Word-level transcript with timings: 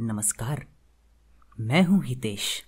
नमस्कार। 0.00 0.64
मैं 1.60 1.82
हूँ 1.82 2.04
हितेश 2.04 2.62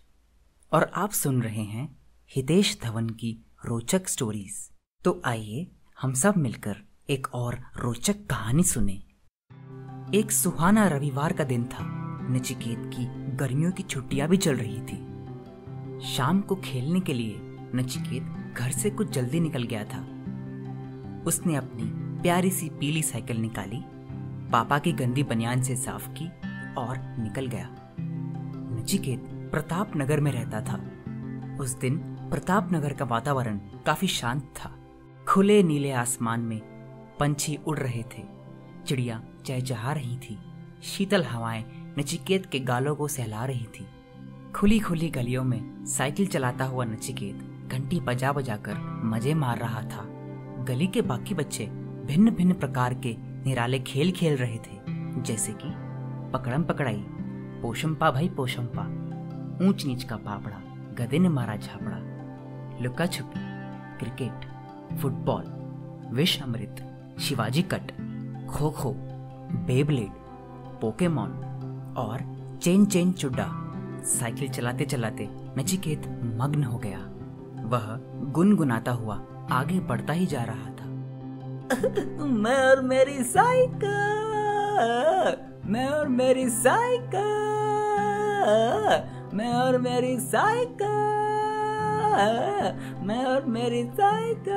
और 0.73 0.90
आप 0.95 1.11
सुन 1.11 1.42
रहे 1.42 1.62
हैं 1.62 1.96
हितेश 2.30 2.79
धवन 2.83 3.08
की 3.10 3.45
रोचक 3.67 4.08
स्टोरीज 4.08 4.71
तो 5.04 5.22
आइए 5.24 5.71
हम 6.01 6.12
सब 6.12 6.35
मिलकर 6.37 6.77
एक 7.11 7.27
और 7.35 7.58
रोचक 7.77 8.27
कहानी 8.27 8.62
सुने। 8.62 8.93
एक 10.14 10.32
सुहाना 10.32 10.87
रविवार 10.88 11.32
का 11.32 11.45
दिन 11.45 11.64
था। 11.64 11.85
नचिकेत 12.30 12.90
की 12.94 13.06
गर्मियों 13.37 13.72
की 13.72 13.83
छुट्टियाँ 13.83 14.28
भी 14.28 14.37
चल 14.37 14.56
रही 14.56 14.81
थी। 14.81 16.09
शाम 16.09 16.41
को 16.41 16.56
खेलने 16.56 17.01
के 17.01 17.15
लिए 17.15 17.37
नचिकेत 17.74 18.55
घर 18.59 18.70
से 18.70 18.91
कुछ 18.91 19.10
जल्दी 19.10 19.41
निकल 19.41 19.62
गया 19.62 19.84
था। 19.84 20.02
उसने 21.27 21.56
अपनी 21.56 21.91
प्यारी 22.23 22.51
सी 22.51 22.69
पीली 22.70 23.02
साइकिल 23.02 23.37
निकाली। 23.37 23.80
पापा 24.51 24.78
की 24.78 24.92
गंदी 24.92 25.23
बनियान 25.23 25.62
से 25.62 25.77
साफ़ 25.77 26.09
की। 26.09 26.40
और 26.80 26.98
निकल 27.19 27.47
गया। 27.47 27.69
नचिकेत 28.80 29.20
प्रताप 29.52 29.93
नगर 29.97 30.20
में 30.20 30.33
रहता 30.33 30.61
था। 30.61 30.77
उस 31.61 31.79
दिन 31.79 31.98
प्रताप 32.30 32.73
नगर 32.73 32.93
का 32.93 33.05
वातावरण 33.05 33.59
काफ़ी 33.87 34.09
शांत 34.09 34.43
था। 34.43 34.77
खुले 35.29 35.62
नीले 35.62 35.93
आसमान 35.93 36.41
में 36.41 36.61
पंछी 37.20 37.59
उड़ 37.66 37.79
रहे 37.79 38.03
थे। 38.03 38.23
चिड़िया 38.87 39.23
चहचहा 39.47 39.93
रही 39.93 40.16
थी। 40.16 40.39
शीतल 40.83 41.25
हवाएँ 41.25 41.65
नचिकेत 41.98 42.47
के 42.47 42.61
गालों 42.61 42.97
को 42.97 43.09
सहला 43.09 43.45
रही 43.45 43.65
थी। 43.65 43.87
खुली 44.53 44.78
खुली 44.78 45.11
गलियों 45.11 45.45
में 45.45 45.87
साइकिल 45.87 46.27
चलाता 46.27 46.65
हुआ 46.65 46.84
नचिकेत 46.84 47.69
घंटी 47.73 48.01
बजा 48.01 48.33
बजा 48.33 48.56
कर 48.56 48.78
मज़े 49.05 49.34
मार 49.34 49.59
रहा 49.59 49.83
था। 49.83 50.06
गली 50.65 50.87
के 50.87 51.03
बाकी 51.03 51.34
बच्चे 51.34 51.67
भिन्न 52.06 52.31
भिन्न 52.31 52.53
प्रकार 52.53 52.95
के 52.95 53.17
निराले 53.19 53.78
खेल 53.78 54.12
खेल 54.12 54.37
रहे 54.37 54.56
थे, 54.56 54.78
जैसे 55.23 55.53
कि 55.53 55.69
पकड़म 56.33 56.62
पकड़ाई। 56.62 57.07
पोशंपा 57.62 58.11
भाई 58.11 58.29
पोशंपा। 58.29 59.01
ऊंच 59.66 59.87
नीच 59.87 60.05
का 60.05 60.16
पापड़ा, 60.16 60.56
गधे 60.95 61.19
ने 61.19 61.28
मारा 61.28 61.56
झापड़ा। 61.56 61.98
लुका 62.83 63.06
छुपी, 63.06 63.41
क्रिकेट, 63.98 64.41
फुटबॉल, 64.98 65.45
विष 66.17 66.42
अमृत, 66.42 67.03
Shivaji 67.20 67.62
cut 67.62 67.92
kho 68.51 68.70
kho 68.70 68.95
Beyblade, 69.53 70.11
Pokemon 70.81 71.31
और 71.97 72.41
चेन 72.62 72.86
चेन 72.86 73.12
चुड्डा। 73.12 73.53
साइकिल 74.05 74.48
चलाते 74.48 74.84
चलाते 74.84 75.28
नचिकेत 75.33 76.20
मग्न 76.23 76.64
हो 76.64 76.78
गया। 76.78 77.11
वह 77.64 78.01
गुनगुनाता 78.31 78.92
हुआ 78.92 79.23
आगे 79.51 79.81
बढ़ता 79.81 80.12
ही 80.12 80.27
जा 80.27 80.42
रहा 80.42 80.56
था। 80.56 80.81
मैं 82.25 82.70
और 82.70 82.83
मेरी 82.83 83.25
साइकिल। 83.25 85.50
मैं 85.71 85.89
और 85.89 86.09
मेरी 86.09 86.49
साइकिल, 86.49 87.21
मैं 89.35 89.53
और 89.55 89.77
मेरी 89.79 90.19
साइकिल, 90.21 90.87
मैं 93.07 93.25
और 93.25 93.45
मेरी 93.47 93.83
साइकिल। 93.91 94.55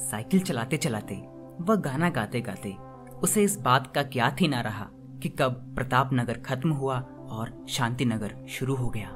साइकिल 0.00 0.40
चलाते 0.40 0.76
चलाते, 0.76 1.14
वह 1.60 1.76
गाना 1.76 2.10
गाते 2.10 2.40
गाते, 2.40 2.74
उसे 3.22 3.44
इस 3.44 3.60
बात 3.60 3.92
का 3.94 4.02
क्या 4.02 4.30
थी 4.40 4.48
ना 4.48 4.60
रहा 4.60 4.88
कि 5.22 5.28
कब 5.28 5.62
प्रताप 5.76 6.10
नगर 6.12 6.38
खत्म 6.40 6.70
हुआ 6.70 6.98
और 7.30 7.54
शांति 7.68 8.04
नगर 8.04 8.34
शुरू 8.48 8.74
हो 8.74 8.88
गया। 8.88 9.10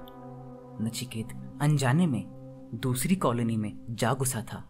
नचिकेत 0.80 1.28
अनजाने 1.62 2.06
में, 2.06 2.24
दूसरी 2.74 3.16
कॉलोनी 3.16 3.56
में 3.56 3.72
जा 3.90 4.14
घुसा 4.14 4.42
था। 4.52 4.64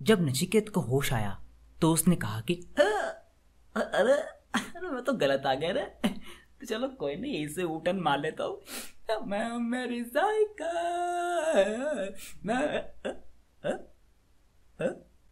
जब 0.00 0.22
नचिकेत 0.22 0.68
को 0.68 0.80
होश 0.80 1.12
आया 1.12 1.38
तो 1.80 1.92
उसने 1.92 2.16
कहा 2.16 2.40
कि 2.40 2.54
अरे 3.74 4.12
अरे 4.54 4.88
मैं 4.88 5.02
तो 5.04 5.12
गलत 5.14 5.46
आ 5.46 5.54
गया 5.54 5.70
रे 5.72 5.84
तो 6.04 6.66
चलो 6.66 6.88
कोई 6.98 7.14
नहीं, 7.16 7.44
इसे 7.46 7.62
उठन 7.64 8.00
मार 8.00 8.20
लेता 8.20 8.44
हूँ। 8.44 8.60
मैं 9.28 9.58
मेरी 9.60 10.02
साइकिल 10.06 10.66
मैं, 12.46 12.82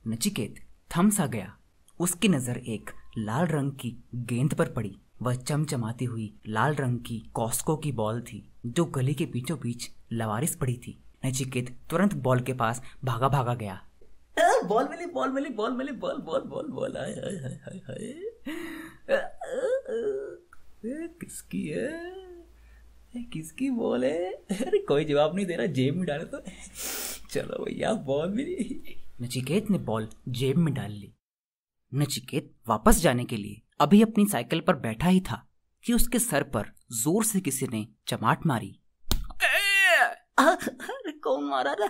नचिकेत 0.05 0.55
थम 0.91 1.11
सा 1.11 1.27
गया। 1.27 1.57
उसकी 2.01 2.29
नज़र 2.29 2.59
एक 2.69 2.91
लाल 3.19 3.47
रंग 3.47 3.73
की 3.73 3.91
गेंद 4.15 4.55
पर 4.55 4.69
पड़ी। 4.73 4.97
वह 5.23 5.35
चमचमाती 5.37 6.05
हुई 6.05 6.33
लाल 6.49 6.75
रंग 6.75 6.99
की 6.99 7.19
कॉस्को 7.35 7.77
की 7.77 7.93
बॉल 7.93 8.21
थी, 8.23 8.43
जो 8.67 8.85
गली 8.87 9.15
के 9.15 9.27
बीचों 9.27 9.59
बीच 9.59 9.91
लवारिस 10.13 10.57
पड़ी 10.57 10.77
थी। 10.79 10.99
नचिकेत 11.27 11.77
तुरंत 11.91 12.15
बॉल 12.19 12.41
के 12.41 12.53
पास 12.55 12.83
भागा 13.05 13.29
भागा 13.29 13.55
गया 13.55 13.81
बॉल 14.65 14.89
मिली 14.89 15.07
बॉल 15.07 15.33
मिली 15.33 15.51
बॉल 15.51 15.73
मिली, 15.73 15.93
बॉल 15.93 16.17
बॉल 16.19 16.43
बॉल 16.43 16.69
बॉल 16.71 16.97
हाय 16.97 17.11
हाय 17.13 17.37
हाय 17.65 17.79
हाय 17.89 18.30
किसकी 21.21 21.67
है? 21.67 21.89
किसकी 23.33 23.71
बॉल 23.71 24.05
है? 24.05 24.33
अरे 24.33 24.79
कोई 24.89 25.05
जवाब 25.05 25.35
नहीं 25.37 25.47
दे 25.47 25.57
रहा 25.57 25.67
जेब 25.69 25.97
में 25.97 26.07
डाले 26.07 26.25
तो। 26.25 26.41
चलो 27.31 27.65
भैया 27.65 27.93
बॉल 28.07 28.29
मिली 28.35 28.97
नचिकेत 29.23 29.71
ने 29.71 29.79
बॉल 29.81 30.09
जेब 30.29 30.57
में 30.57 30.73
डाल 30.75 30.91
ली। 30.93 31.13
नचिकेत 31.93 32.53
वापस 32.69 33.01
जाने 33.01 33.25
के 33.25 33.37
लिए 33.37 33.61
अभी 33.81 34.03
अपनी 34.03 34.27
साइकिल 34.27 34.61
पर 34.61 34.77
बैठा 34.79 35.09
ही 35.09 35.21
था 35.21 35.47
कि 35.85 35.93
उसके 35.93 36.19
सर 36.19 36.43
पर 36.55 36.73
ज़ोर 36.93 37.25
से 37.25 37.41
किसी 37.41 37.67
ने 37.67 37.87
चमाट 38.09 38.47
मारी। 38.47 38.77
अरे 40.39 41.13
कौन 41.25 41.45
मारा 41.45 41.73
रे? 41.81 41.89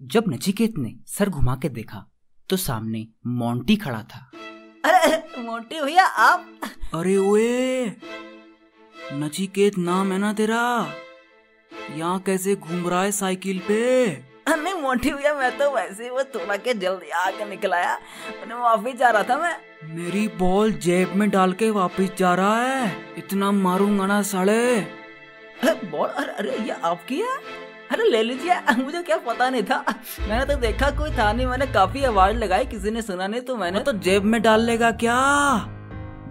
जब 0.00 0.24
नचिकेत 0.28 0.78
ने 0.78 0.94
सर 1.08 1.28
घुमा 1.30 1.56
के 1.56 1.68
देखा 1.70 2.06
तो 2.50 2.56
सामने 2.56 3.06
मोंटी 3.26 3.76
खड़ा 3.76 4.02
था। 4.04 4.30
मोंटी 5.44 5.80
भैया 5.80 6.04
आप 6.04 6.60
अरे 6.94 7.16
ओए 7.16 7.86
नचिकेत 9.12 9.78
नाम 9.78 10.12
है 10.12 10.18
ना 10.18 10.32
तेरा? 10.32 10.60
यहाँ 11.96 12.18
कैसे 12.20 12.54
घूम 12.56 12.88
रहा 12.88 13.02
है 13.02 13.10
साइकिल 13.12 13.58
पे? 13.58 13.80
नहीं 14.48 14.74
मोंटी 14.74 15.10
भैया 15.10 15.34
मैं 15.34 15.50
तो 15.58 15.70
वैसे 15.70 16.04
ही 16.04 16.10
वो 16.10 16.22
थोड़ा 16.34 16.56
के 16.56 16.74
जल्दी 16.74 17.10
आके 17.10 17.44
निकलाया। 17.44 17.94
मैंने 18.30 18.54
वापिस 18.54 18.96
जा 18.96 19.10
रहा 19.10 19.22
था 19.22 19.38
मैं। 19.38 19.56
मेरी 19.94 20.26
बॉल 20.38 20.72
जेब 20.72 21.12
में 21.14 21.28
डाल 21.30 21.52
के 21.52 21.70
वापिस 21.70 22.14
जा 22.16 22.34
रहा 22.34 22.62
है। 22.62 23.14
इतना 23.18 23.50
मारूँगा 23.52 24.06
ना 24.06 24.20
साले। 24.22 24.80
बॉल? 25.64 26.08
अरे 26.08 26.32
अरे 26.32 26.58
ये 26.64 26.76
आपकी 26.84 27.20
है? 27.20 27.36
अरे 27.94 28.08
ले 28.10 28.22
लीजिए, 28.22 28.54
मुझे 28.76 29.00
क्या 29.02 29.16
पता 29.16 29.48
नहीं 29.50 29.62
था। 29.62 29.76
मैंने 30.20 30.44
तो 30.44 30.54
देखा 30.60 30.88
कोई 30.90 31.10
था 31.10 31.32
नहीं, 31.32 31.46
मैंने 31.46 31.66
काफ़ी 31.66 32.02
आवाज़ 32.04 32.36
लगाई, 32.36 32.64
किसी 32.64 32.90
ने 32.90 33.02
सुना 33.02 33.26
नहीं 33.26 33.40
तो 33.40 33.56
मैंने 33.56 33.80
तो 33.80 33.92
जेब 33.98 34.24
में 34.24 34.40
डाल 34.42 34.60
लेगा 34.60 34.90
क्या? 34.90 35.18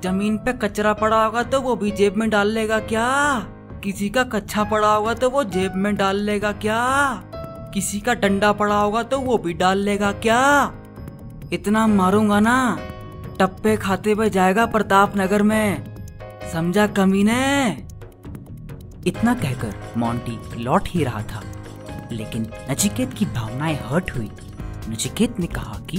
ज़मीन 0.04 0.38
पे 0.38 0.54
कचरा 0.54 0.94
पड़ा 0.94 1.24
होगा 1.26 1.44
तो 1.44 1.62
वो 1.62 1.76
भी 1.76 1.92
जेब 1.92 2.18
में 2.18 2.30
डाल 2.30 2.48
लेगा 2.48 2.80
क्या? 2.80 3.08
किसी 3.84 4.10
का 4.10 4.24
कच्छा 4.24 4.64
पड़ा 4.64 4.94
होगा 4.94 5.14
तो 5.14 5.30
वो 5.30 5.44
जेब 5.44 5.76
में 5.76 5.96
डाल 5.96 6.18
लेगा 6.22 6.52
क्या? 6.52 6.82
किसी 7.74 8.00
का 8.00 8.14
डंडा 8.16 8.52
पड़ा 8.54 8.76
होगा 8.76 9.04
तो 9.04 9.20
वो 9.20 9.38
भी 9.38 9.54
डाल 9.54 9.78
लेगा 9.78 10.12
क्या? 10.20 10.42
इतना 11.54 11.86
मारूँगा 11.88 12.40
ना, 12.40 12.58
टप्पे 13.40 13.78
खाते 13.78 14.12
हुए 14.12 14.30
जाएगा 14.30 14.66
प्रताप 14.66 15.18
नगर 15.18 15.44
में। 15.44 15.96
समझा 16.54 16.88
कमीने? 16.88 17.42
इतना 19.08 19.34
कहकर 19.34 19.94
मोंटी 19.98 20.64
लौट 20.64 20.88
ही 20.88 21.04
रहा 21.04 21.22
था। 21.24 21.42
लेकिन 22.12 22.52
नचिकेत 22.70 23.14
की 23.14 23.26
भावनाएँ 23.26 23.76
हर्ट 23.86 24.12
हुई। 24.12 24.32
नचिकेत 24.90 25.40
ने 25.40 25.48
कहा 25.48 25.80
कि 25.90 25.98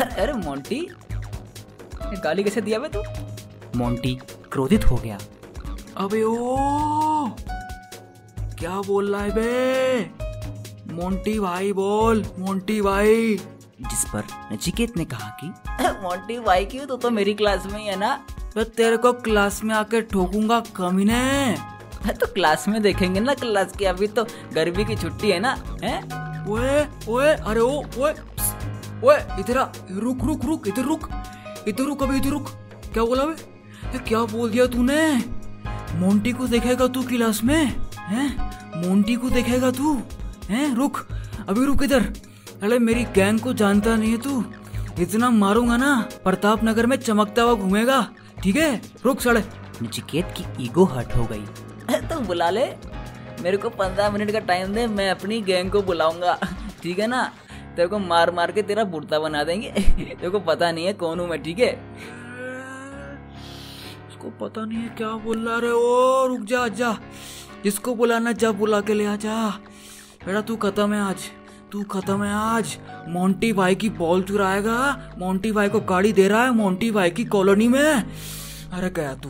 अरे 0.00 0.32
मोंटी 0.32 0.80
गाली 2.24 2.44
कैसे 2.44 2.60
दिया 2.60 2.78
बे 2.78 2.88
तू? 2.88 3.02
मोंटी 3.78 4.18
क्रोधित 4.52 4.84
हो 4.90 4.96
गया। 4.96 5.18
अबे 5.96 6.22
ओ 6.22 6.56
क्या 8.58 8.80
बोल 8.80 9.14
रहा 9.14 9.22
है 9.22 9.30
बे? 9.30 10.10
मोंटी 10.94 11.38
भाई 11.40 11.72
बोल 11.72 12.24
मोंटी 12.38 12.80
भाई। 12.80 13.36
जिस 13.80 14.04
पर 14.12 14.24
नचिकेत 14.52 14.96
ने 14.96 15.04
कहा 15.04 15.28
कि 15.40 15.46
मोंटी 16.02 16.38
भाई 16.38 16.64
क्यों? 16.64 16.86
तो 16.86 16.96
तो 16.96 17.10
मेरी 17.10 17.34
क्लास 17.34 17.66
में 17.66 17.78
ही 17.80 17.86
है 17.86 17.96
ना। 17.96 18.14
तो 18.54 18.64
तेरे 18.64 18.96
को 18.96 19.12
क्लास 19.12 19.62
में 19.64 19.74
आके 19.74 20.00
ठोकूँगा 20.02 20.60
कमीने। 20.76 21.56
तो 22.20 22.26
क्लास 22.26 22.66
में 22.68 22.80
देखेंगे 22.82 23.20
ना 23.20 23.34
क्लास 23.34 23.72
की 23.76 23.84
अभी 23.84 24.06
तो 24.06 24.24
गर्मी 24.54 24.84
की 24.84 24.96
छुट्टी 24.96 25.30
है 25.30 25.38
ना 25.40 25.54
हैं? 25.82 25.98
ओए 26.48 26.86
ओए 27.08 27.34
अरे 27.34 27.60
ओ 27.60 27.82
ओए 27.98 28.12
ओए 29.04 29.16
इधर 29.40 29.58
रुक 30.00 30.24
रुक 30.24 30.44
रुक 30.44 30.68
इधर 30.68 30.84
रुक 30.84 31.08
इधर 31.68 31.84
रुक 31.84 32.02
अभी 32.02 32.16
इधर 32.16 32.30
रुक। 32.30 32.48
क्या 32.92 33.04
बोला 33.04 33.24
बे? 33.24 33.98
क्या 33.98 34.18
बोल 34.32 34.50
दिया 34.50 34.66
तूने? 34.66 35.00
मोंटी 35.98 36.32
को 36.32 36.46
देखेगा 36.46 36.86
तू 36.86 37.02
क्लास 37.02 37.42
में 37.44 37.64
हैं? 37.98 38.28
मोंटी 38.86 39.14
को 39.16 39.30
देखेगा 39.30 39.70
तू 39.70 39.94
हैं? 40.48 40.74
रुक 40.76 41.06
अभी 41.48 41.64
रुक 41.66 41.82
इधर। 41.82 42.12
अरे 42.62 42.78
मेरी 42.78 43.04
गैंग 43.14 43.40
को 43.40 43.52
जानता 43.52 43.96
नहीं 43.96 44.10
है 44.10 44.18
तू। 44.18 44.44
इतना 45.02 45.30
मारूँगा 45.30 45.76
ना 45.76 45.94
प्रताप 46.24 46.64
नगर 46.64 46.86
में 46.86 46.96
चमकता 46.96 47.42
हुआ 47.42 47.54
घूमेगा 47.54 48.06
ठीक 48.42 48.56
है? 48.56 48.80
रुक 49.04 49.20
सड़े 49.20 49.44
नचिकेत 49.82 50.34
की 50.36 50.64
ईगो 50.64 50.84
हर्ट 50.84 51.16
हो 51.16 51.24
गई। 51.24 51.44
तो 52.10 52.20
बुला 52.20 52.50
ले। 52.50 52.66
मेरे 53.40 53.56
को 53.56 53.68
पंद्रह 53.68 54.10
मिनट 54.10 54.30
का 54.30 54.38
टाइम 54.38 54.74
दे, 54.74 54.86
मैं 54.86 55.10
अपनी 55.10 55.40
गैंग 55.40 55.70
को 55.70 55.82
बुलाऊँगा। 55.82 56.38
ठीक 56.82 56.98
है 56.98 57.06
ना? 57.06 57.32
तेरे 57.76 57.88
को 57.88 57.98
मार 57.98 58.30
मार 58.30 58.52
के 58.52 58.62
तेरा 58.62 58.84
बुढ़ता 58.84 59.18
बना 59.18 59.44
देंगे। 59.44 59.70
तेरे 59.98 60.30
को 60.30 60.40
पता 60.40 60.72
नहीं 60.72 60.86
है 60.86 60.92
कौन 60.92 61.20
हूँ 61.20 61.28
मैं, 61.28 61.42
ठीक 61.42 61.58
है? 61.58 61.72
उसको 64.08 64.30
पता 64.30 64.64
नहीं 64.64 64.78
है 64.78 64.88
क्या 64.88 65.08
बोल 65.08 65.48
रहा 65.48 65.72
ओ, 65.72 66.26
रुक 66.26 66.40
जा 66.40 66.68
जा। 66.68 66.96
जिसको 67.64 67.94
बुलाना 67.94 68.32
जब 68.32 68.58
बुला 68.58 68.80
के 68.80 68.94
ले 68.94 69.06
आ, 69.06 69.16
जा। 69.16 69.48
बेटा, 70.26 70.40
तू 70.40 70.56
खत्म 70.56 70.94
है 70.94 71.00
आज। 71.00 71.16
तू 71.72 71.82
खत्म 71.82 72.24
है 72.24 72.34
आज। 72.34 72.78
मोंटी 73.08 73.52
भाई 73.52 73.74
की 73.74 73.90
बॉल 73.90 74.22
चुराएगा। 74.22 75.10
मोंटी 75.18 75.52
भाई 75.52 75.68
को 75.68 75.80
गाड़ी 75.80 76.12
दे 76.12 76.28
रहा 76.28 76.44
है। 76.44 76.50
मोंटी 76.50 76.90
भाई 76.90 77.10
की 77.10 77.24
कॉलोनी 77.24 77.68
में। 77.68 78.04
अरे 78.72 78.90
गया 78.90 79.14
तू। 79.14 79.28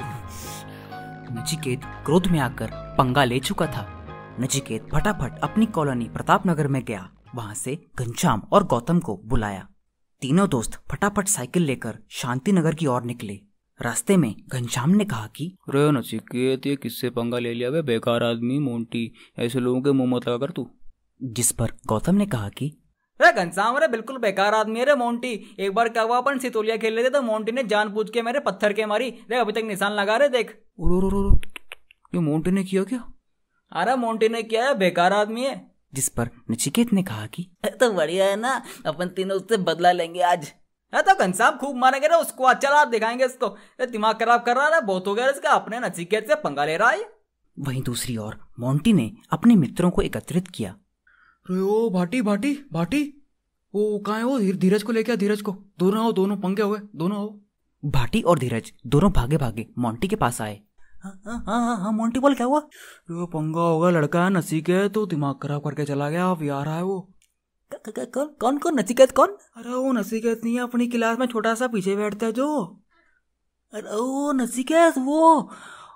नचिकेत 1.30 1.80
क्रोध 1.84 2.26
में 2.26 2.38
आकर 2.38 2.70
पंगा 2.98 3.24
ले 3.24 3.38
चुका 3.40 3.66
था। 3.66 4.06
नचिकेत 4.40 4.88
फटाफट 4.94 5.38
अपनी 5.38 5.66
कॉलोनी 5.66 6.04
प्रताप 6.04 6.46
नगर 6.46 6.68
में 6.68 6.84
गया। 6.84 7.10
वहाँ 7.34 7.54
से 7.54 7.86
घनश्याम 7.98 8.42
और 8.52 8.64
गौतम 8.64 8.98
को 8.98 9.20
बुलाया। 9.24 9.68
तीनों 10.20 10.48
दोस्त 10.48 10.82
फटाफट 10.90 11.28
साइकिल 11.28 11.62
लेकर 11.62 11.98
शांति 12.10 12.52
नगर 12.52 12.74
की 12.74 12.86
ओर 12.86 13.02
निकले। 13.02 13.40
रास्ते 13.82 14.16
में 14.16 14.34
घनश्याम 14.48 14.90
ने 14.90 15.04
कहा 15.04 15.26
कि 15.26 15.56
रे 15.68 15.90
नचिकेत 15.90 16.66
ये 16.66 16.76
किससे 16.76 17.10
पंगा 17.10 17.38
ले 17.38 17.54
लिया 17.54 17.70
बे 17.70 17.82
बेकार 17.82 18.22
आदमी 18.22 18.58
मोंटी 18.58 19.12
ऐसे 19.38 19.60
लोगों 19.60 19.82
के 19.82 19.92
मुँह 19.92 20.10
मत 20.10 20.28
लगा 20.28 20.38
कर 20.38 20.50
तू। 20.50 20.70
जिस 21.22 21.52
पर 21.52 21.72
गौतम 21.86 22.14
ने 22.14 22.26
कहा 22.26 22.48
कि 22.48 22.76
अरे 23.20 23.32
घनश्याम 23.34 23.76
अरे 23.76 23.86
बिल्कुल 23.88 24.18
बेकार 24.18 24.54
आदमी 24.54 24.78
है 24.78 24.84
रे 24.84 24.94
मोंटी। 24.94 25.32
एक 25.58 25.72
बार 25.74 25.88
क्या 25.88 26.02
हुआ 26.02 26.18
अपन 26.18 26.38
सितोलिया 26.38 26.76
खेल 26.76 26.94
रहे 26.94 27.04
थे 27.04 27.10
तो 27.10 27.20
मोंटी 27.22 27.52
ने 27.52 27.62
जान 27.62 27.92
पूछ 27.94 28.10
के 28.10 28.22
मेरे 28.22 28.40
पत्थर 28.40 28.72
के 28.72 28.86
मारी। 28.86 29.08
रे 29.30 29.36
अभी 29.36 29.52
तक 29.52 29.64
निशान 29.64 29.92
लगा 29.92 30.16
रहे 30.16 30.28
देख। 30.28 30.50
ये 32.14 32.20
मोंटी 32.20 32.50
ने 32.50 32.64
किया 32.64 32.84
क्या? 32.84 33.02
अरे 33.72 33.96
मोंटी 33.96 34.28
ने 34.28 34.42
किया 34.42 34.64
है 34.66 34.74
बेकार 34.74 35.12
आदमी 35.12 35.44
है। 35.44 35.54
जिस 35.94 36.08
पर 36.08 36.30
नचिकेत 36.50 36.92
ने 36.92 37.02
कहा 37.02 37.26
कि 37.26 37.46
तो 37.80 37.90
बढ़िया 37.92 38.24
है 38.24 38.36
ना 38.36 38.62
अपन 38.86 39.08
तीनों 39.08 39.36
उससे 39.36 39.56
बदला 39.58 39.92
लेंगे 39.92 40.20
आज। 40.22 40.52
है 40.92 41.02
तो 41.02 41.14
घनश्याम 41.16 41.56
खूब 41.56 41.76
मारेंगे 41.76 42.08
ना 42.08 42.16
उसको 42.16 42.44
अच्छा 42.44 42.68
रात 42.68 42.88
दिखाएँगे 42.88 43.24
इसको 43.24 43.56
दिमाग 43.82 44.18
खराब 44.20 44.42
कर 44.42 44.56
रहा 44.56 44.74
है 44.74 44.80
बहुत 44.82 45.06
हो 45.06 45.14
गया 45.14 45.28
इसका 45.30 45.50
अपने 45.50 45.80
नचिकेत 45.80 46.28
से 46.28 46.34
पंगा 46.34 46.64
ले 46.64 46.76
रहा 46.76 46.90
है। 46.90 47.08
वहीं 47.56 47.82
दूसरी 47.82 48.16
ओर 48.16 48.38
मोंटी 48.60 48.92
ने 48.92 49.10
अपने 49.32 49.56
मित्रों 49.56 49.90
को 49.90 50.02
एकत्रित 50.02 50.48
किया। 50.48 50.74
ओ 51.50 51.88
भाटी 51.90 52.20
भाटी 52.22 52.52
भाटी 52.72 53.02
वो 53.74 53.98
कहा 53.98 54.16
है 54.16 54.24
वो? 54.24 54.38
धीरज 54.38 54.82
को 54.82 54.92
लेके 54.92 55.16
धीरज 55.16 55.40
को। 55.42 55.52
दोनों 55.78 56.04
हो 56.04 56.12
दोनों 56.12 56.36
पंगे 56.36 56.62
हुए 56.62 56.78
दोनों 56.96 57.18
हो 57.18 57.28
भाटी 57.82 58.20
और 58.22 58.38
धीरज 58.38 58.72
दोनों 58.86 59.10
भागे 59.12 59.36
भागे। 59.36 59.66
मोंटी 59.78 60.08
के 60.08 60.16
पास 60.16 60.40
आए। 60.40 60.60
हाँ 61.04 61.12
हाँ 61.26 61.42
हाँ 61.46 61.76
हाँ 61.78 61.92
मोंटी 61.92 62.20
बोल 62.20 62.34
क्या 62.34 62.46
हुआ? 62.46 62.58
वो 63.10 63.26
पंगा 63.26 63.60
होगा 63.60 63.90
लड़का 63.90 64.24
है 64.24 64.30
नसीकेत 64.30 64.92
तो 64.94 65.04
दिमाग 65.06 65.38
खराब 65.42 65.62
करके 65.64 65.84
चला 65.84 66.10
गया 66.10 66.30
अब 66.30 66.42
यार 66.42 66.68
है 66.68 66.82
वो। 66.82 67.00
कौन 67.72 68.28
कौन 68.40 68.58
कौन? 68.58 68.78
नसीकेत 68.80 69.12
कौन? 69.12 69.36
अरे 69.56 69.70
वो 69.70 69.92
नसीकेत 69.92 70.44
नहीं 70.44 70.54
है 70.54 70.62
अपनी 70.62 70.86
क्लास 70.88 71.18
में 71.18 71.26
छोटा 71.26 71.54
सा 71.54 71.66
पीछे 71.66 71.96
बैठता 71.96 72.26
है 72.26 72.32
जो। 72.32 72.46
अरे 73.72 73.96
वो 73.96 74.32
नसीकेत 74.32 74.98
वो। 74.98 75.50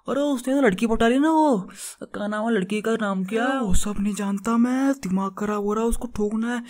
अरे 0.09 0.21
उसने 0.21 0.55
तो 0.55 0.61
लड़की 0.61 0.87
पटा 0.87 1.09
ली 1.09 1.19
ना 1.19 1.31
वो। 1.31 1.59
क्या 2.03 2.27
नाम 2.27 2.45
है 2.45 2.51
लड़की 2.53 2.81
का? 2.81 2.93
नाम 2.93 3.25
क्या? 3.25 3.45
है 3.45 3.61
वो 3.61 3.75
सब 3.75 3.95
नहीं 4.01 4.15
जानता 4.15 4.57
मैं। 4.57 4.93
दिमाग 4.93 5.35
खराब 5.39 5.65
हो 5.65 5.73
रहा 5.73 5.83
है 5.83 5.89
उसको 5.89 6.07
ठोकना 6.07 6.55
है। 6.55 6.63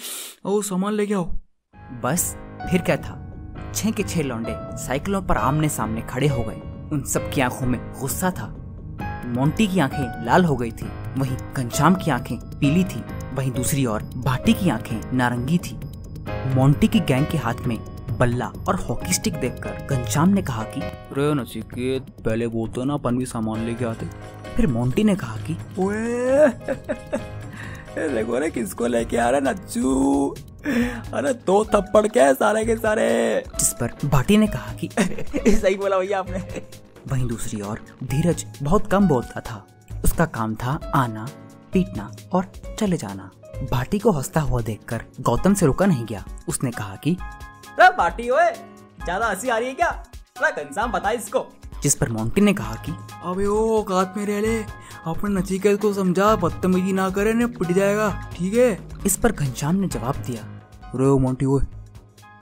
वो 0.46 0.62
सामान 0.62 0.92
लेके 0.92 1.14
आओ। 1.14 1.24
बस 2.04 2.36
फिर 2.70 2.82
क्या 2.82 2.96
था? 2.96 3.20
छह 3.74 3.90
के 3.90 4.02
छह 4.02 4.22
लौंडे 4.22 4.54
साइकिलों 4.76 5.22
पर 5.22 5.36
आमने 5.36 5.68
सामने 5.68 6.00
खड़े 6.00 6.28
हो 6.28 6.42
गए। 6.42 6.60
उन 6.92 7.02
सब 7.04 7.30
की 7.30 7.40
आँखों 7.40 7.66
में 7.66 7.80
गुस्सा 8.00 8.30
था। 8.30 8.46
मोंटी 9.26 9.66
की 9.66 9.80
आँखें 9.80 10.24
लाल 10.24 10.44
हो 10.44 10.56
गई 10.56 10.70
थी 10.70 10.86
वहीं 11.18 11.36
घनश्याम 11.54 11.94
की 11.94 12.10
आँखें 12.10 12.36
पीली 12.38 12.84
थी 12.84 13.02
वहीं 13.34 13.50
दूसरी 13.50 13.86
ओर 13.86 14.02
भाटी 14.16 14.52
की 14.52 14.68
आँखें 14.68 15.12
नारंगी 15.12 15.58
थी। 15.58 15.76
मोंटी 16.54 16.88
की 16.88 17.00
गैंग 17.00 17.26
के 17.26 17.38
हाथ 17.38 17.66
में 17.66 17.78
बल्ला 18.18 18.46
और 18.68 18.76
हॉकी 18.76 19.12
स्टिक 19.12 19.34
देखकर 19.34 19.86
घनश्याम 19.90 20.28
ने 20.28 20.42
कहा 20.42 20.62
कि 20.62 20.80
रे 21.20 21.34
नचिकेत 21.34 22.02
पहले 22.24 22.46
बोलते 22.46 22.84
ना 22.84 22.94
अपन 22.94 23.18
भी 23.18 23.26
सामान 23.26 23.64
लेके 23.64 23.84
आते। 23.84 24.06
फिर 24.56 24.66
मोंटी 24.66 25.04
ने 25.04 25.16
कहा 25.16 25.36
कि 25.36 25.56
ओए 25.78 26.48
देखो 28.08 28.38
रे 28.38 28.50
किसको 28.50 28.86
लेके 28.86 29.16
आ 29.16 29.30
रहे 29.30 29.40
नच्चू? 29.40 30.34
अरे 31.14 31.32
दो 31.34 31.64
थप्पड़ 31.64 32.06
क्या 32.06 32.26
है 32.26 32.34
सारे 32.34 32.64
के 32.64 32.76
सारे? 32.76 33.44
जिस 33.58 33.72
पर 33.72 33.92
भाटी 34.04 34.36
ने 34.36 34.46
कहा 34.46 34.72
कि 34.72 34.88
सही 35.48 35.74
बोला 35.74 35.98
भैया 35.98 36.18
आपने। 36.18 36.38
वहीं 37.08 37.26
दूसरी 37.28 37.60
ओर 37.60 37.80
धीरज 38.04 38.46
बहुत 38.62 38.86
कम 38.86 39.08
बोलता 39.08 39.40
था। 39.40 39.66
उसका 40.04 40.26
काम 40.26 40.54
था 40.54 40.92
आना 40.94 41.28
पीटना 41.72 42.12
और 42.32 42.46
चले 42.78 42.96
जाना। 42.96 43.30
भाटी 43.72 43.98
को 43.98 44.10
हंसता 44.10 44.40
हुआ 44.40 44.60
देखकर 44.60 45.04
गौतम 45.20 45.54
से 45.54 45.66
रुका 45.66 45.86
नहीं 45.86 46.06
गया। 46.06 46.24
उसने 46.48 46.70
कहा 46.70 46.96
कि 46.96 47.16
भाटी 47.78 48.28
ओए 48.30 48.50
ज़्यादा 49.04 49.26
हँसी 49.26 49.48
आ 49.48 49.58
रही 49.58 49.68
है 49.68 49.74
क्या? 49.74 49.90
घनश्याम 50.42 50.92
बता 50.92 51.10
इसको। 51.10 51.46
जिस 51.82 51.94
पर 51.94 52.08
मोंटी 52.08 52.40
ने 52.40 52.52
कहा 52.54 52.74
कि 52.84 52.92
अबे 53.24 53.46
ओ 53.46 53.78
औकात 53.78 54.14
में 54.16 54.24
रह 54.26 54.40
ले। 54.40 54.58
अपने 55.06 55.30
नचिकेत 55.30 55.80
को 55.80 55.92
समझा 55.94 56.34
बदतमीजी 56.36 56.92
ना 56.92 57.08
करे 57.10 57.32
ने 57.32 57.46
पिट 57.48 57.72
जाएगा। 57.72 58.08
ठीक 58.32 58.54
है? 58.54 58.78
इस 59.06 59.16
पर 59.16 59.32
घनश्याम 59.32 59.76
ने 59.76 59.88
जवाब 59.88 60.22
दिया। 60.26 60.44
रो 60.94 61.18
मोंटी 61.18 61.46
ओए। 61.46 61.62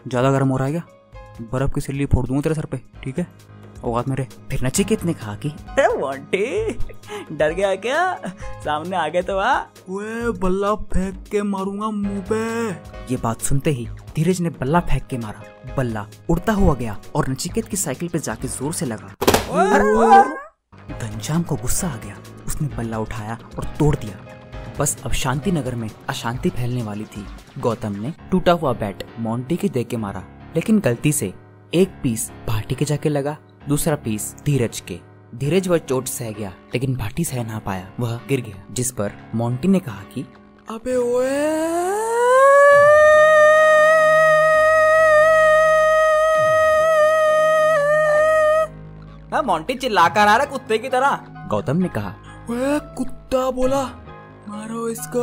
ज़्यादा 0.09 0.31
गर्म 0.33 0.49
हो 0.49 0.57
रहा 0.57 0.67
है 0.67 0.73
क्या? 0.73 1.47
बर्फ़ 1.53 1.73
की 1.75 1.81
सिल्ली 1.81 2.07
फोड़ 2.07 2.27
दूँगा 2.27 2.43
तेरे 2.43 2.55
सर 2.55 2.67
पे 2.67 2.81
ठीक 3.05 3.19
है? 3.19 3.27
औकात 3.85 4.09
मेरे 4.09 4.27
फिर 4.51 4.65
नचिकेत 4.65 5.05
ने 5.05 5.13
कहा 5.15 5.35
कि? 5.37 5.49
मोंटी 5.99 6.79
डर 7.37 7.53
गया 7.53 7.75
क्या? 7.77 8.15
सामने 8.65 8.97
आ 8.97 9.07
गए 9.09 9.23
तो 9.23 9.37
आ। 9.39 9.55
वे 9.91 10.31
बल्ला 10.41 10.75
फेंक 10.75 11.23
के 11.31 11.43
मारूँगा 11.43 11.91
मुँह 11.91 12.21
पे। 12.33 12.41
ये 13.13 13.17
बात 13.23 13.41
सुनते 13.41 13.71
ही 13.71 13.87
धीरज 14.17 14.41
ने 14.41 14.51
बल्ला 14.51 14.81
फेंक 14.81 15.07
के 15.07 15.19
मारा। 15.19 15.75
बल्ला 15.77 16.07
उड़ता 16.31 16.53
हुआ 16.53 16.75
गया 16.75 16.97
और 17.15 17.29
नचिकेत 17.29 17.69
की 17.69 17.77
साइकिल 17.77 18.09
पे 18.09 18.19
जाके 18.19 18.49
ज़ोर 18.49 18.73
से 18.73 18.87
लगा। 18.87 19.15
घनश्याम 20.91 21.43
को 21.43 21.57
गुस्सा 21.57 21.89
आ 21.89 21.97
गया। 21.97 22.17
उसने 22.47 22.69
बल्ला 22.77 22.99
उठाया 22.99 23.39
और 23.59 23.65
तोड़ 23.79 23.95
दिया। 23.97 24.19
बस 24.79 24.97
अब 25.05 25.13
शांति 25.13 25.53
नगर 25.53 25.75
में 25.75 25.89
अशांति 26.09 26.51
फैलने 26.51 26.83
वाली 26.83 27.05
थी। 27.07 27.25
गौतम 27.59 27.93
ने 27.93 28.13
टूटा 28.31 28.53
हुआ 28.53 28.73
बैट 28.73 29.05
मोंटी 29.19 29.57
के 29.57 29.69
दे 29.69 29.85
के 29.85 29.97
मारा। 29.97 30.23
लेकिन 30.57 30.79
गलती 30.81 31.13
से 31.13 31.33
एक 31.75 31.89
पीस 32.03 32.31
भाटी 32.49 32.75
के 32.75 32.85
जाके 32.85 33.09
लगा। 33.09 33.37
दूसरा 33.69 33.97
पीस 33.97 34.35
धीरज 34.45 34.81
के। 34.81 34.99
धीरज 35.35 35.69
वह 35.69 35.79
चोट 35.79 36.07
सह 36.07 36.31
गया 36.31 36.53
लेकिन 36.75 36.97
भाटी 36.97 37.25
सह 37.25 37.45
ना 37.45 37.59
पाया। 37.59 37.91
वह 38.01 38.21
गिर 38.29 38.41
गया 38.41 38.65
जिस 38.71 38.91
पर 38.93 39.13
मोंटी 39.35 39.69
ने 39.69 39.81
कहा 39.81 40.03
कि 40.15 40.27
अबे 40.71 40.97
ओए! 40.97 41.83
मोंटी 49.47 49.75
चिल्लाकर 49.75 50.21
आ 50.21 50.37
रहा 50.37 50.47
कुत्ते 50.47 50.79
की 50.79 50.89
तरह। 50.89 51.17
गौतम 51.49 51.77
ने 51.77 51.89
कहा 51.89 52.15
वह 52.51 52.79
कुत्ता 52.79 53.51
बोला 53.51 53.83
मारो 54.49 54.89
इसको 54.89 55.21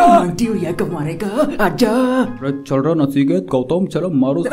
आंटी 0.00 0.46
भैया 0.46 0.70
कब 0.80 0.92
मारेगा 0.92 1.28
आजा 1.64 1.90
अरे 1.90 2.52
चल 2.62 2.80
रहा 2.86 2.94
नसीकेत 3.00 3.46
गौतम 3.50 3.86
चलो 3.94 4.10
मारो 4.20 4.44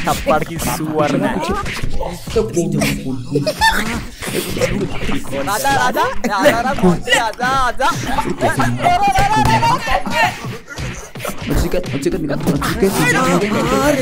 थप्पड़ 0.00 0.42
की 0.44 0.58
सुअर 0.58 1.16
राजा 4.30 5.70
राजा 5.74 6.04
राजा 6.28 7.24
आजा 7.26 7.48
आजा 7.66 7.88
Majikan, 11.50 11.82
majikan 11.92 12.20
dengan 12.22 12.38
majikan. 12.40 14.00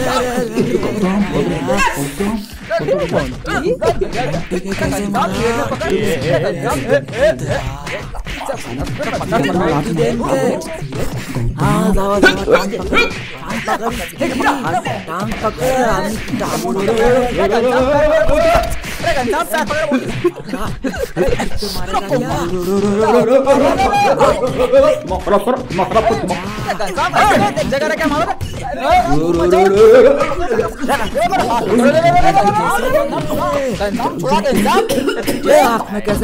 आपने 3.49 4.70
कैसे 4.78 5.06
मार 5.08 5.28
दिया 5.32 5.52
अब 5.58 5.78
घनश्याम 5.78 6.78
मार 9.58 9.82
के 9.88 10.12
मुक्का 18.38 18.88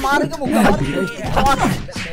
मोटे 0.00 0.26
तो 0.26 0.36
मुझे 0.38 0.62
धीरज 0.80 1.79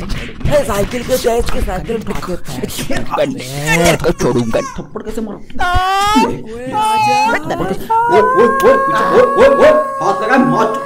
साइकिल 0.00 1.02
के 1.08 1.16
तेज 1.16 1.50
के 1.50 1.60
साइकिल 1.66 1.96
उठा 1.96 2.18
के 2.26 4.12
छोड़ूँगा 4.22 4.60
थप्पड़ 4.78 5.02
कैसे 5.02 5.20
मारा 5.28 5.64
हाथ 10.02 10.22
लगा 10.22 10.38
मत 10.52 10.82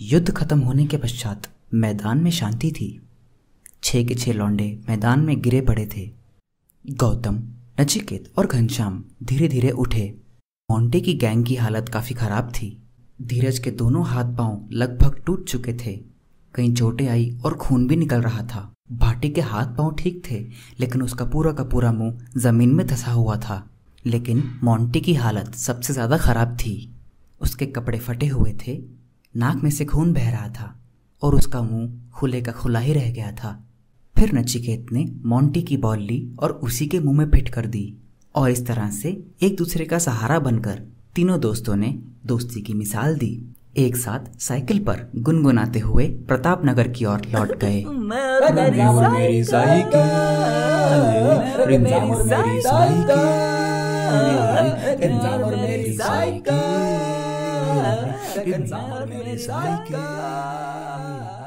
युद्ध 0.00 0.30
खत्म 0.36 0.58
होने 0.60 0.86
के 0.86 0.96
पश्चात 0.96 1.46
मैदान 1.84 2.18
में 2.22 2.30
शांति 2.30 2.70
थी 2.80 2.88
छह 3.82 4.04
के 4.04 4.14
छह 4.14 4.32
लौंडे 4.32 4.66
मैदान 4.88 5.20
में 5.20 5.40
गिरे 5.42 5.60
पड़े 5.60 5.86
थे। 5.86 6.10
गौतम, 6.84 7.36
नचिकेत 7.80 8.32
और 8.38 8.46
घनश्याम 8.46 9.02
धीरे 9.22 9.48
धीरे 9.48 9.70
उठे। 9.70 10.04
मोंटे 10.68 11.00
की 11.00 11.14
गैंग 11.14 11.44
की 11.44 11.54
हालत 11.56 11.88
काफ़ी 11.88 12.14
खराब 12.14 12.52
थी। 12.52 12.76
धीरज 13.22 13.58
के 13.58 13.70
दोनों 13.70 14.04
हाथ 14.06 14.36
पाँव 14.36 14.68
लगभग 14.72 15.22
टूट 15.26 15.48
चुके 15.48 15.72
थे। 15.76 15.96
कहीं 16.54 16.74
चोटें 16.74 17.06
आई 17.08 17.30
और 17.44 17.54
खून 17.54 17.86
भी 17.86 17.96
निकल 17.96 18.20
रहा 18.22 18.42
था। 18.46 18.60
भाटी 18.92 19.28
के 19.28 19.40
हाथ 19.40 19.76
पाँव 19.76 19.94
ठीक 19.94 20.22
थे, 20.30 20.38
लेकिन 20.80 21.02
उसका 21.02 21.24
पूरा 21.24 21.52
का 21.52 21.64
पूरा 21.64 21.92
मुँह 21.92 22.18
ज़मीन 22.36 22.74
में 22.74 22.86
धसा 22.86 23.12
हुआ 23.12 23.36
था। 23.36 23.64
लेकिन 24.04 24.42
मोंटी 24.64 25.00
की 25.00 25.14
हालत 25.14 25.54
सबसे 25.54 25.92
ज़्यादा 25.92 26.18
खराब 26.18 26.56
थी। 26.56 26.74
उसके 27.40 27.66
कपड़े 27.66 27.98
फटे 27.98 28.26
हुए 28.26 28.52
थे, 28.66 28.76
नाक 29.34 29.62
में 29.62 29.70
से 29.70 29.84
खून 29.84 30.12
बह 30.12 30.30
रहा 30.30 30.48
था 30.50 30.74
और 31.22 31.34
उसका 31.34 31.62
मुँह 31.62 32.10
खुले 32.10 32.40
का 32.42 32.52
खुला 32.52 32.78
ही 32.78 32.92
रह 32.92 33.10
गया 33.12 33.32
था। 33.32 33.64
फिर 34.18 34.34
नचिकेत 34.34 34.86
ने 34.92 35.04
मोंटी 35.24 35.62
की 35.62 35.76
बॉल 35.76 35.98
ली 35.98 36.36
और 36.38 36.50
उसी 36.50 36.86
के 36.86 37.00
मुँह 37.00 37.16
में 37.18 37.30
फिट 37.30 37.48
कर 37.48 37.66
दी 37.66 37.96
और 38.34 38.50
इस 38.50 38.66
तरह 38.66 38.90
से 38.90 39.24
एक 39.42 39.56
दूसरे 39.56 39.84
का 39.84 39.98
सहारा 39.98 40.38
बनकर 40.38 40.82
तीनों 41.14 41.40
दोस्तों 41.40 41.76
ने 41.76 41.98
दोस्ती 42.26 42.60
की 42.60 42.74
मिसाल 42.74 43.16
दी। 43.18 43.54
एक 43.76 43.96
साथ 43.96 44.40
साइकिल 44.40 44.78
पर 44.78 45.12
गुनगुनाते 45.16 45.78
हुए 45.78 46.06
प्रताप 46.06 46.62
नगर 46.64 46.88
की 46.88 47.04
ओर 47.04 47.22
लौट 47.34 47.58
गए। 47.64 47.84
साइकिल। 59.42 61.37